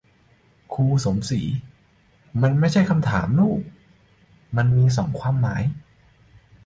[0.73, 1.41] ครูสมศรี:
[2.41, 3.59] มันไม่ใช่คำถามลูก
[4.55, 5.63] มันมีสองความหมาย